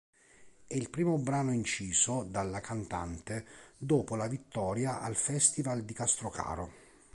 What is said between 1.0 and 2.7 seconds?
brano inciso dalla